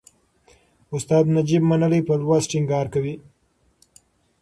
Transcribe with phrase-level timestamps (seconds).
[0.95, 3.15] استاد نجيب منلی پر لوست ټینګار کوي.